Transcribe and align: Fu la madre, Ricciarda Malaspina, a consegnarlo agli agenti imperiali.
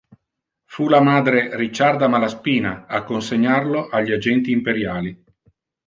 Fu 0.65 0.87
la 0.89 0.99
madre, 0.99 1.55
Ricciarda 1.55 2.07
Malaspina, 2.07 2.87
a 2.87 3.03
consegnarlo 3.03 3.87
agli 3.89 4.11
agenti 4.11 4.49
imperiali. 4.49 5.15